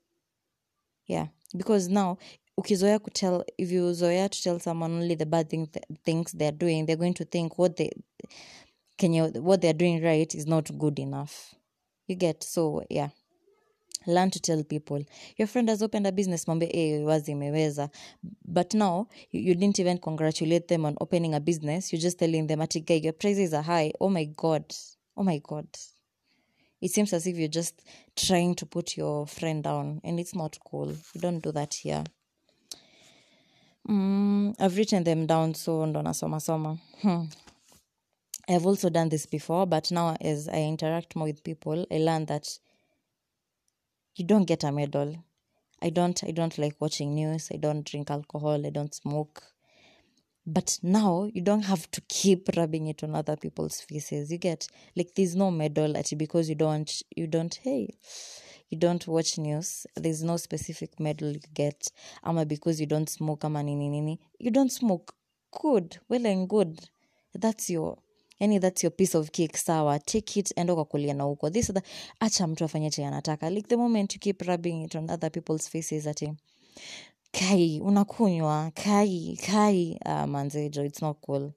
Yeah. 1.07 1.27
Because 1.55 1.89
now 1.89 2.17
ukizoea 2.59 2.99
kutell 2.99 3.45
if 3.57 3.71
you 3.71 3.93
zoea 3.93 4.29
to 4.29 4.41
tell 4.41 4.59
someone 4.59 4.93
only 4.93 5.15
the 5.15 5.25
bad 5.25 5.49
thing, 5.49 5.67
things 6.03 6.37
they're 6.37 6.57
doing 6.57 6.85
they're 6.85 6.99
going 6.99 7.13
to 7.13 7.25
think 7.25 7.59
what 7.59 7.75
they 7.75 7.91
kenye 8.97 9.39
what 9.39 9.61
they're 9.61 9.77
doing 9.77 9.99
right 10.03 10.35
is 10.35 10.47
not 10.47 10.71
good 10.71 10.99
enough. 10.99 11.55
You 12.07 12.15
get 12.15 12.43
so 12.43 12.83
yeah. 12.89 13.09
Learn 14.07 14.31
to 14.31 14.39
tell 14.39 14.63
people. 14.63 15.05
Your 15.37 15.47
friend 15.47 15.69
has 15.69 15.83
opened 15.83 16.07
a 16.07 16.11
business 16.11 16.47
mwambie 16.47 16.69
eh, 16.69 16.71
hey, 16.73 17.03
wazi 17.03 17.31
imeweza. 17.31 17.89
But 18.45 18.73
now 18.73 19.07
you, 19.31 19.41
you 19.41 19.55
didn't 19.55 19.79
even 19.79 19.97
congratulate 19.97 20.67
them 20.67 20.85
on 20.85 20.95
opening 21.01 21.33
a 21.35 21.39
business. 21.39 21.93
You're 21.93 22.01
just 22.01 22.19
telling 22.19 22.47
them 22.47 22.61
ati 22.61 22.79
guy 22.81 22.95
your 23.03 23.13
prices 23.13 23.53
are 23.53 23.63
high. 23.63 23.91
Oh 23.99 24.09
my 24.09 24.25
god. 24.25 24.63
Oh 25.15 25.23
my 25.23 25.39
god. 25.39 25.67
It 26.81 26.91
seems 26.91 27.13
as 27.13 27.27
if 27.27 27.37
you're 27.37 27.47
just 27.47 27.83
trying 28.15 28.55
to 28.55 28.65
put 28.65 28.97
your 28.97 29.27
friend 29.27 29.63
down 29.63 30.01
and 30.03 30.19
it's 30.19 30.35
not 30.35 30.57
cool. 30.65 30.95
You 31.13 31.21
don't 31.21 31.43
do 31.43 31.51
that 31.51 31.73
here 31.73 32.03
mm, 33.89 34.55
i've 34.59 34.77
written 34.77 35.03
them 35.03 35.25
down 35.27 35.53
so 35.53 35.85
ndo 35.85 36.01
nasoma 36.01 36.39
soma. 36.39 36.77
Hmm. 37.01 37.25
i've 38.47 38.65
also 38.65 38.89
done 38.89 39.09
this 39.09 39.25
before 39.25 39.65
but 39.65 39.91
now 39.91 40.15
as 40.21 40.47
i 40.47 40.61
interact 40.63 41.15
more 41.15 41.27
with 41.27 41.43
people 41.43 41.85
i 41.91 41.97
learn 41.97 42.25
that 42.25 42.59
you 44.19 44.25
don't 44.25 44.43
get 44.45 44.63
a 44.65 44.71
medal. 44.71 45.15
I 45.81 45.89
don't 45.89 46.21
i 46.25 46.31
don't 46.31 46.57
like 46.57 46.75
watching 46.79 47.15
news. 47.15 47.49
I 47.53 47.57
don't 47.57 47.85
drink 47.85 48.11
alcohol. 48.11 48.65
I 48.65 48.69
don't 48.69 48.93
smoke. 48.93 49.43
But 50.45 50.77
now 50.83 51.29
you 51.33 51.41
don't 51.41 51.61
have 51.63 51.89
to 51.91 52.01
keep 52.09 52.49
rubbing 52.57 52.87
it 52.87 53.03
on 53.03 53.15
other 53.15 53.37
people's 53.37 53.79
faces. 53.79 54.31
You 54.31 54.37
get 54.37 54.67
like 54.95 55.13
there's 55.15 55.35
no 55.35 55.51
medal 55.51 55.95
at 55.95 56.11
because 56.17 56.49
you 56.49 56.55
don't 56.55 56.91
you 57.15 57.27
don't 57.27 57.55
hey 57.63 57.93
you 58.69 58.77
don't 58.77 59.07
watch 59.07 59.37
news 59.37 59.87
there's 59.95 60.23
no 60.23 60.37
specific 60.37 60.99
medal 60.99 61.31
you 61.33 61.41
get 61.53 61.91
ama 62.23 62.45
because 62.45 62.79
you 62.79 62.87
don't 62.87 63.09
smoke 63.09 63.47
ama 63.47 63.63
nini 63.63 63.89
nini 63.89 64.19
you 64.39 64.51
don't 64.51 64.71
smoke. 64.71 65.13
Good 65.51 65.97
well 66.09 66.27
and 66.27 66.47
good. 66.47 66.79
That's 67.33 67.69
your 67.71 67.97
yani 68.39 68.61
that's 68.61 68.83
your 68.83 68.91
piece 68.91 69.15
of 69.15 69.31
cake 69.31 69.57
sawa. 69.57 69.99
Take 69.99 70.37
it 70.39 70.53
enda 70.55 70.73
ukakulia 70.73 71.13
na 71.13 71.23
huko 71.23 71.49
this 71.49 71.67
the 71.73 71.81
acha 72.19 72.47
mtu 72.47 72.65
afanye 72.65 72.89
chenye 72.91 73.07
anataka. 73.07 73.49
Like 73.49 73.67
the 73.67 73.75
moment 73.75 74.13
you 74.13 74.19
keep 74.19 74.41
rubbing 74.41 74.83
it 74.83 74.95
on 74.95 75.09
other 75.09 75.31
people's 75.31 75.69
faces 75.69 76.07
ati 76.07 76.33
kai 77.31 77.79
unakunywa. 77.79 78.71
Kai 78.75 79.37
kai. 79.45 79.97
Uh, 80.05 80.27
manzejo 80.27 80.85
it's 80.85 81.01
not 81.01 81.17
cool. 81.25 81.51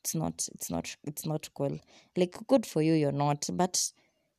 It's 0.00 0.14
not 0.14 0.48
it's 0.54 0.70
not 0.70 0.88
it's 1.06 1.26
not 1.26 1.48
cool. 1.54 1.78
Like 2.16 2.38
good 2.46 2.66
for 2.66 2.82
you 2.82 2.94
you're 2.94 3.18
not. 3.18 3.46
But 3.52 3.92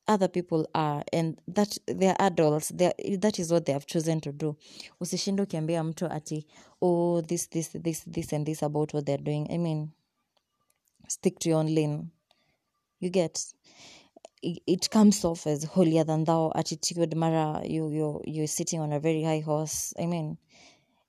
other 0.08 0.28
people 0.28 0.68
are 0.76 1.04
and 1.14 1.38
that 1.48 1.78
they're 1.88 2.16
adults 2.20 2.70
they're, 2.76 2.94
that 3.18 3.40
is 3.40 3.52
what 3.52 3.66
they 3.66 3.74
have 3.74 3.86
chosen 3.86 4.22
to 4.22 4.32
do. 4.32 4.56
Usishinde 5.02 5.42
ukiambia 5.42 5.84
mtu 5.84 6.06
ati 6.06 6.46
oh 6.82 7.22
this 7.22 7.50
this 7.50 7.70
this 7.72 8.06
this 8.12 8.34
and 8.34 8.46
this 8.46 8.64
about 8.64 8.94
what 8.94 9.06
they're 9.06 9.24
doing. 9.24 9.48
I 9.52 9.58
mean 9.58 9.90
stick 11.08 11.40
to 11.40 11.50
your 11.50 11.60
own 11.60 11.76
lane. 11.76 12.12
You 13.00 13.10
get. 13.10 13.40
It, 14.42 14.62
it 14.68 14.90
comes 14.90 15.26
off 15.26 15.48
as 15.48 15.64
holier 15.66 16.04
than 16.04 16.24
thou 16.24 16.52
attitude 16.56 17.16
mara 17.16 17.62
you 17.66 17.90
you 17.90 18.22
you're 18.26 18.48
sitting 18.48 18.80
on 18.80 18.94
a 18.94 19.00
very 19.00 19.24
high 19.24 19.40
horse. 19.40 19.94
I 20.00 20.06
mean 20.06 20.38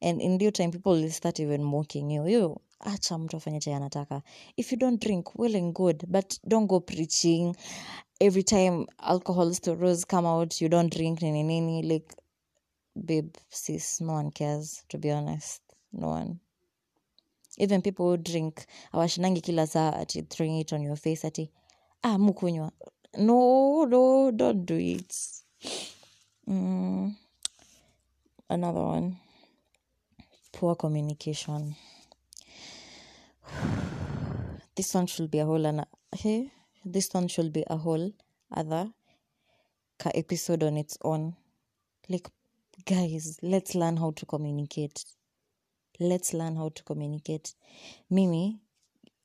and 0.00 0.20
in 0.20 0.38
due 0.38 0.50
time 0.50 0.70
people 0.70 0.92
will 0.92 1.10
start 1.10 1.40
even 1.40 1.62
mocking 1.62 2.10
you. 2.10 2.26
You 2.26 2.60
acha 2.80 3.18
mtu 3.18 3.36
afanye 3.36 3.60
chenye 3.60 3.76
anataka. 3.76 4.22
If 4.56 4.72
you 4.72 4.78
don't 4.78 5.00
drink 5.00 5.38
well 5.38 5.54
and 5.56 5.74
good 5.74 6.04
but 6.08 6.38
don't 6.48 6.66
go 6.66 6.80
preaching 6.80 7.54
every 8.20 8.42
time 8.42 8.86
alcohol 9.00 9.52
stories 9.54 10.04
come 10.04 10.26
out 10.26 10.60
you 10.60 10.68
don't 10.68 10.92
drink 10.94 11.22
nini 11.22 11.42
nini 11.42 11.82
like 11.82 12.14
babe 12.94 13.34
sis 13.50 14.00
no 14.00 14.12
one 14.14 14.30
cares 14.30 14.84
to 14.88 14.98
be 14.98 15.10
honest 15.10 15.60
no 15.92 16.08
one. 16.08 16.40
Even 17.58 17.80
people 17.82 18.10
who 18.10 18.16
drink 18.16 18.66
awashinangi 18.92 19.40
kila 19.40 19.66
saa 19.66 19.92
ati 19.92 20.22
throwing 20.22 20.58
it 20.60 20.72
on 20.72 20.82
your 20.82 20.96
face 20.96 21.24
ati 21.26 21.50
ah 22.02 22.18
mukunywa 22.18 22.70
no 23.18 23.84
no 23.86 24.30
don't 24.30 24.66
do 24.66 24.76
it. 24.78 25.14
Mm. 26.48 27.14
another 28.48 28.80
one. 28.82 29.16
Poor 30.52 30.74
communication. 30.76 31.74
This 34.76 34.94
one 34.94 35.06
should 35.06 35.30
be 35.30 35.38
a 35.38 35.46
whole 35.46 35.66
ana- 35.66 35.86
hey, 36.14 36.50
this 36.86 37.12
one 37.12 37.28
should 37.28 37.52
be 37.52 37.64
a 37.68 37.76
whole 37.76 38.12
other 38.50 38.88
ka 39.98 40.10
episode 40.14 40.62
on 40.62 40.76
its 40.76 40.96
own. 41.02 41.34
Like 42.08 42.28
guys 42.84 43.38
let's 43.42 43.74
learn 43.74 43.96
how 43.96 44.12
to 44.12 44.26
communicate. 44.26 45.04
Let's 45.98 46.32
learn 46.32 46.56
how 46.56 46.70
to 46.70 46.82
communicate. 46.82 47.54
Mimi 48.08 48.60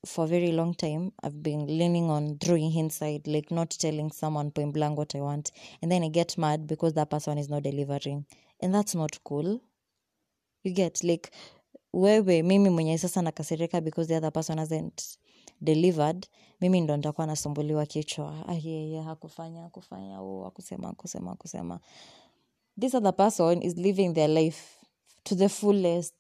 for 0.03 0.25
a 0.25 0.27
very 0.27 0.51
long 0.51 0.73
time 0.73 1.11
i've 1.21 1.43
been 1.43 1.67
leaning 1.67 2.09
on 2.09 2.35
throwing 2.39 2.71
hindsight 2.71 3.27
like 3.27 3.51
not 3.51 3.69
telling 3.69 4.11
someone 4.11 4.49
point 4.49 4.73
blank 4.73 4.97
what 4.97 5.13
i 5.13 5.19
want 5.19 5.51
and 5.79 5.91
then 5.91 6.03
i 6.03 6.07
get 6.07 6.35
mad 6.39 6.65
because 6.65 6.93
that 6.93 7.07
person 7.11 7.37
is 7.37 7.47
not 7.49 7.61
delivering. 7.61 8.25
And 8.61 8.73
that's 8.73 8.93
not 8.95 9.17
cool. 9.23 9.59
You 10.63 10.73
get 10.73 11.03
like 11.03 11.31
wewe 11.93 12.43
mimi 12.43 12.69
mwenye 12.69 12.97
sasa 12.97 13.21
nakasirika 13.21 13.81
because 13.81 14.07
the 14.07 14.15
other 14.15 14.31
person 14.31 14.57
hasn't 14.57 15.17
delivered 15.61 16.27
mimi 16.61 16.81
ndo 16.81 16.97
nitakuwa 16.97 17.27
nasumbuliwa 17.27 17.85
kichwa. 17.85 18.35
Ah, 18.47 18.47
Ayeye 18.51 19.01
hakufanya 19.01 19.61
hakufanya 19.61 20.21
oh, 20.21 20.43
hakusema 20.43 20.87
hakusema 20.87 21.29
hakusema. 21.29 21.79
This 22.79 22.95
other 22.95 23.15
person 23.15 23.63
is 23.63 23.77
living 23.77 24.13
their 24.13 24.29
life 24.29 24.61
to 25.23 25.35
the 25.35 25.49
fullest 25.49 26.15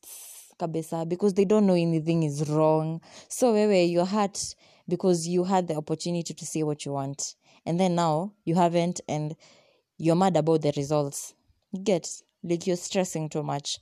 kabisa 0.57 1.05
because 1.05 1.35
they 1.35 1.45
don't 1.45 1.63
know 1.65 1.75
anything 1.75 2.23
is 2.25 2.41
wrong. 2.49 2.99
So 3.27 3.51
wewe 3.51 3.85
your 3.91 4.07
heart 4.07 4.55
because 4.87 5.29
you 5.31 5.43
had 5.43 5.67
the 5.67 5.75
opportunity 5.75 6.33
to 6.33 6.45
say 6.45 6.63
what 6.63 6.85
you 6.85 6.93
want. 6.93 7.35
And 7.65 7.79
then 7.79 7.95
now 7.95 8.31
you 8.45 8.55
haven't 8.55 9.01
and 9.07 9.35
you're 9.97 10.15
mad 10.19 10.37
about 10.37 10.61
the 10.61 10.71
results. 10.71 11.33
Get 11.83 12.23
like 12.43 12.67
you're 12.67 12.77
stressing 12.83 13.29
too 13.29 13.43
much 13.43 13.79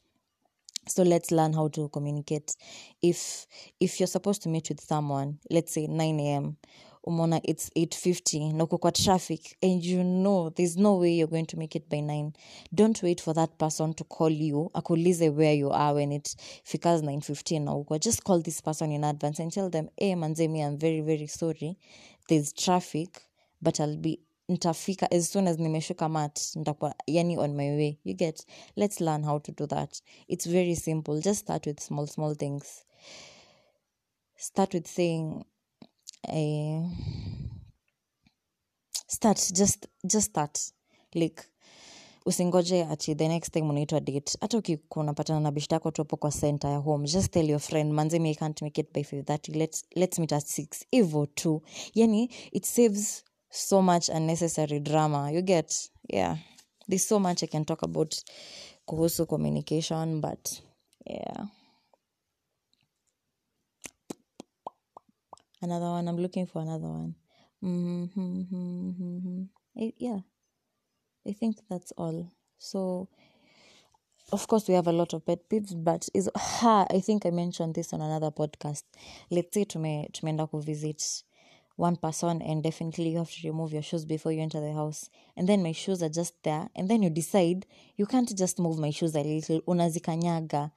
so 0.88 1.04
let's 1.04 1.32
learn 1.32 1.54
how 1.54 1.68
to 1.70 1.90
communicate. 1.90 2.56
If 3.02 3.46
if 3.80 4.00
you're 4.00 4.08
supposed 4.08 4.42
to 4.44 4.50
meet 4.50 4.70
with 4.70 4.82
someone 4.82 5.40
let's 5.50 5.74
say 5.74 5.88
9 5.88 6.20
a.m 6.20 6.58
umona 7.04 7.40
it's 7.44 7.72
850 7.76 8.54
na 8.54 8.64
uko 8.64 8.92
traffic 8.92 9.58
and 9.64 9.84
you 9.84 10.04
know 10.04 10.50
there's 10.50 10.78
no 10.78 10.98
way 10.98 11.12
you're 11.14 11.28
going 11.30 11.46
to 11.46 11.58
make 11.58 11.76
it 11.76 11.90
by 11.90 12.02
9 12.02 12.34
don't 12.74 13.02
wait 13.04 13.22
for 13.22 13.34
that 13.34 13.58
person 13.58 13.94
to 13.94 14.04
call 14.04 14.30
you 14.30 14.70
akuulize 14.74 15.30
where 15.34 15.54
you 15.54 15.70
are 15.72 15.94
when 15.96 16.12
it 16.12 16.36
fikas 16.64 17.02
915 17.02 17.60
na 17.60 17.74
uko 17.74 17.98
just 18.00 18.24
call 18.24 18.42
this 18.42 18.62
person 18.62 18.92
in 18.92 19.04
advance 19.04 19.40
and 19.40 19.52
tell 19.54 19.70
them 19.70 19.90
hey 19.98 20.16
manzemi 20.16 20.62
i'm 20.62 20.78
very 20.78 21.02
very 21.02 21.28
sorry. 21.28 21.78
There's 22.28 22.54
traffic 22.54 23.22
but 23.62 23.80
i'll 23.80 23.98
be 23.98 24.20
ntafika 24.50 25.12
as 25.12 25.32
soon 25.32 25.48
as 25.48 25.58
nimeshuka 25.60 26.10
mat 26.10 26.56
ntakuwa 26.56 26.96
yani 27.08 27.38
on 27.38 27.54
my 27.56 27.70
way. 27.70 27.98
You 28.04 28.16
get 28.16 28.46
let's 28.76 29.02
learn 29.02 29.24
how 29.24 29.40
to 29.40 29.52
do 29.52 29.68
that. 29.68 30.02
It's 30.28 30.48
very 30.48 30.76
simple. 30.76 31.22
Just 31.22 31.40
start 31.40 31.66
with 31.68 31.80
small 31.80 32.08
small 32.08 32.36
things. 32.36 32.86
Start 34.38 34.74
with 34.74 34.88
saying 34.88 35.46
uh, 36.28 36.90
start 39.08 39.52
just 39.54 39.88
just 40.06 40.30
start. 40.30 40.60
Like 41.16 41.44
usingoje 42.26 42.86
ati 42.92 43.16
the 43.16 43.28
next 43.28 43.50
time 43.52 43.70
unaitwa 43.70 44.00
date. 44.00 44.38
Hata 44.42 44.58
ukikuwa 44.58 45.06
na 45.42 45.52
bishta 45.52 45.76
yako 45.76 45.92
tuapo 45.92 46.18
kwa 46.18 46.32
center 46.32 46.72
ya 46.72 46.78
home 46.78 47.08
just 47.08 47.32
tell 47.32 47.50
your 47.50 47.60
friend 47.60 47.94
manze 47.94 48.20
me 48.20 48.30
I 48.30 48.36
can't 48.36 48.62
make 48.62 48.82
it 48.82 48.94
by 48.94 49.02
530 49.02 49.58
let's, 49.58 49.84
let's 49.96 50.20
meet 50.20 50.34
at 50.34 50.44
6 50.46 50.86
hivo 50.92 51.26
tu. 51.26 51.62
Yani 51.96 52.30
it 52.52 52.66
saves 52.66 53.24
so 53.50 53.82
much 53.82 54.10
unnecessary 54.10 54.80
drama. 54.80 55.32
You 55.32 55.42
get 55.42 55.90
yeah 56.10 56.38
there's 56.88 57.06
so 57.06 57.20
much 57.20 57.44
i 57.44 57.46
can 57.48 57.66
talk 57.66 57.84
about 57.84 58.16
kuhusu 58.88 59.28
communication 59.28 60.22
but 60.22 60.62
yeah. 61.06 61.46
Another 65.62 65.90
one? 65.90 66.08
I'm 66.08 66.18
looking 66.18 66.46
for 66.46 66.62
another 66.62 66.88
one. 66.88 67.16
Mm-hmm. 67.64 69.44
yeah. 69.98 70.20
I 71.28 71.34
think 71.34 71.58
that's 71.70 71.92
all. 71.98 72.32
So 72.58 73.10
of 74.32 74.48
course 74.48 74.68
we 74.68 74.76
have 74.76 74.88
a 74.88 74.92
lot 74.92 75.14
of 75.14 75.26
pet 75.26 75.50
peeves 75.50 75.74
but 75.84 76.08
is 76.14 76.30
ha 76.36 76.86
i 76.92 77.00
think 77.00 77.26
i 77.26 77.32
mentioned 77.32 77.74
this 77.76 77.94
on 77.94 78.02
another 78.02 78.32
podcast. 78.32 78.84
Let's 79.32 79.54
say 79.54 79.66
tume 79.66 80.10
tumeenda 80.12 80.48
kuvisit 80.48 81.24
one 81.80 81.96
person 81.96 82.42
and 82.42 82.62
definitely 82.62 83.10
you 83.10 83.18
have 83.20 83.32
to 83.32 83.48
remove 83.48 83.72
your 83.72 83.82
shoes 83.82 84.06
before 84.06 84.34
you 84.34 84.42
enter 84.42 84.60
the 84.60 84.74
house. 84.74 85.10
And 85.38 85.48
then 85.48 85.64
my 85.64 85.72
shoes 85.72 86.04
are 86.04 86.10
just 86.10 86.44
there. 86.44 86.70
And 86.76 86.90
then 86.90 87.02
you 87.02 87.10
decide 87.10 87.66
you 87.96 88.06
can't 88.06 88.38
just 88.38 88.60
move 88.60 88.78
my 88.78 88.92
shoes 88.92 89.16
a 89.16 89.24
little. 89.24 89.62
Unazikanyaga. 89.62 90.72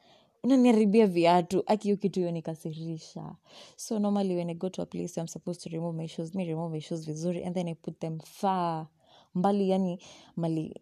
Unaniharibia 0.45 1.07
viatu. 1.07 1.63
Aki 1.67 1.97
kitu 1.97 2.21
hiyo 2.21 2.33
nikasirisha. 2.33 3.37
So 3.77 3.99
normally 3.99 4.37
when 4.37 4.51
i 4.51 4.55
go 4.55 4.69
to 4.69 4.83
a 4.83 4.87
place 4.87 5.21
i'm 5.21 5.29
supposed 5.29 5.63
to 5.63 5.71
remove 5.71 5.97
my 5.97 6.09
shoes 6.09 6.35
me 6.35 6.45
remove 6.45 6.73
my 6.73 6.81
shoes 6.81 7.07
vizuri 7.07 7.45
and 7.45 7.55
then 7.55 7.69
i 7.69 7.75
put 7.75 7.99
them 8.01 8.19
far. 8.21 8.87
Mbali 9.35 9.71
yani 9.71 9.99
mali 10.37 10.75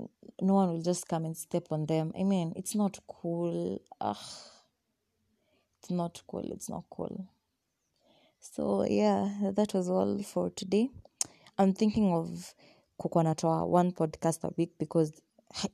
no 0.43 0.57
one 0.57 0.73
will 0.73 0.83
just 0.83 1.07
come 1.07 1.27
and 1.27 1.37
step 1.37 1.73
on 1.73 1.87
them. 1.87 2.13
I 2.15 2.25
mean 2.25 2.53
it's 2.57 2.75
not 2.75 2.99
cool. 3.07 3.81
Ugh. 4.01 4.17
it's 5.79 5.91
not 5.91 6.23
cool. 6.27 6.53
It's 6.53 6.69
not 6.69 6.85
cool 6.91 7.27
so 8.41 8.85
yeah 8.89 9.53
that 9.53 9.75
was 9.75 9.89
all 9.89 10.23
for 10.23 10.51
today 10.51 10.91
i'm 11.59 11.73
thinking 11.73 12.13
of 12.13 12.55
kukuwa 12.99 13.67
one 13.67 13.91
podcast 13.93 14.45
a 14.45 14.51
week 14.57 14.73
because 14.79 15.13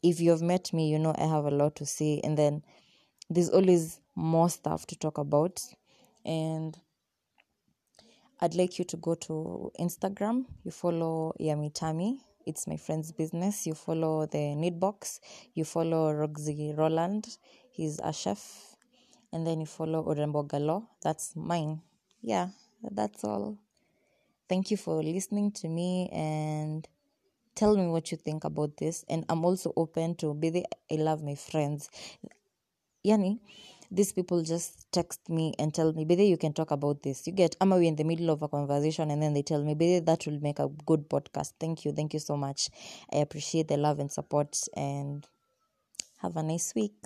if 0.02 0.20
you've 0.20 0.42
met 0.42 0.72
me 0.72 0.90
you 0.90 0.98
know 0.98 1.14
i 1.18 1.26
have 1.26 1.46
a 1.46 1.50
lot 1.50 1.74
to 1.74 1.86
say 1.86 2.20
and 2.24 2.36
then 2.36 2.62
there's 3.30 3.50
always 3.50 4.00
more 4.14 4.50
stuff 4.50 4.86
to 4.86 4.96
talk 4.96 5.18
about 5.18 5.60
and 6.24 6.78
I'd 8.38 8.54
like 8.54 8.78
you 8.78 8.84
to 8.84 8.98
go 8.98 9.14
to 9.14 9.72
Instagram. 9.80 10.44
You 10.62 10.70
follow 10.70 11.32
Yami 11.40 11.72
Yamitami. 11.72 12.18
It's 12.44 12.66
my 12.66 12.76
friend's 12.76 13.10
business. 13.10 13.66
You 13.66 13.74
follow 13.74 14.26
the 14.26 14.54
Knit 14.54 14.78
Box. 14.78 15.20
You 15.54 15.64
follow 15.64 16.12
Roxy 16.12 16.74
Roland. 16.76 17.38
He's 17.72 17.98
a 18.04 18.12
chef. 18.12 18.76
And 19.32 19.46
then 19.46 19.60
you 19.60 19.66
follow 19.66 20.04
Urembo 20.04 20.46
Galo. 20.46 20.86
That's 21.02 21.34
mine. 21.34 21.80
Yeah, 22.26 22.48
that's 22.82 23.22
all. 23.22 23.56
Thank 24.48 24.72
you 24.72 24.76
for 24.76 25.00
listening 25.02 25.52
to 25.52 25.68
me 25.68 26.08
and 26.12 26.86
tell 27.54 27.76
me 27.76 27.86
what 27.86 28.10
you 28.10 28.18
think 28.18 28.44
about 28.44 28.76
this. 28.78 29.04
And 29.08 29.24
I'm 29.28 29.44
also 29.44 29.72
open 29.76 30.16
to 30.16 30.34
be 30.34 30.64
I 30.90 30.96
love 30.96 31.22
my 31.22 31.36
friends. 31.36 31.88
Yani, 33.06 33.38
these 33.92 34.12
people 34.12 34.42
just 34.42 34.90
text 34.90 35.28
me 35.28 35.54
and 35.60 35.72
tell 35.72 35.92
me, 35.92 36.04
Bede, 36.04 36.28
you 36.28 36.36
can 36.36 36.52
talk 36.52 36.72
about 36.72 37.00
this. 37.04 37.26
You 37.28 37.32
get, 37.32 37.54
I'm 37.60 37.72
away 37.72 37.86
in 37.86 37.94
the 37.94 38.04
middle 38.04 38.30
of 38.30 38.42
a 38.42 38.48
conversation 38.48 39.12
and 39.12 39.22
then 39.22 39.32
they 39.32 39.42
tell 39.42 39.62
me, 39.62 39.74
Bede, 39.74 40.04
that 40.06 40.26
will 40.26 40.40
make 40.40 40.58
a 40.58 40.68
good 40.84 41.08
podcast. 41.08 41.52
Thank 41.60 41.84
you. 41.84 41.92
Thank 41.92 42.12
you 42.14 42.20
so 42.20 42.36
much. 42.36 42.70
I 43.12 43.18
appreciate 43.18 43.68
the 43.68 43.76
love 43.76 44.00
and 44.00 44.10
support 44.10 44.60
and 44.74 45.24
have 46.22 46.36
a 46.36 46.42
nice 46.42 46.74
week. 46.74 46.96